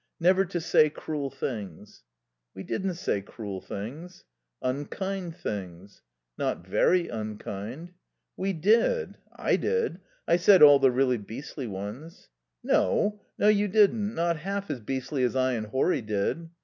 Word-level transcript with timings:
Never 0.19 0.45
to 0.45 0.59
say 0.59 0.89
cruel 0.89 1.29
things." 1.29 2.01
"We 2.55 2.63
didn't 2.63 2.95
say 2.95 3.21
cruel 3.21 3.61
things." 3.61 4.25
"Unkind 4.59 5.35
things." 5.35 6.01
"Not 6.39 6.65
very 6.65 7.07
unkind." 7.07 7.93
"We 8.35 8.51
did. 8.53 9.19
I 9.35 9.57
did. 9.57 9.99
I 10.27 10.37
said 10.37 10.63
all 10.63 10.79
the 10.79 10.89
really 10.89 11.19
beastly 11.19 11.67
ones." 11.67 12.29
"No. 12.63 13.21
No, 13.37 13.47
you 13.47 13.67
didn't. 13.67 14.15
Not 14.15 14.37
half 14.37 14.71
as 14.71 14.79
beastly 14.79 15.23
as 15.23 15.35
I 15.35 15.51
and 15.51 15.67
Horry 15.67 16.01
did." 16.01 16.49